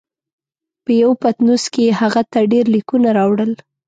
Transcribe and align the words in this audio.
په 0.83 0.91
یوه 1.01 1.15
پتنوس 1.21 1.63
کې 1.73 1.81
یې 1.87 1.97
هغه 2.01 2.21
ته 2.31 2.39
ډېر 2.51 2.65
لیکونه 2.75 3.09
راوړل. 3.17 3.51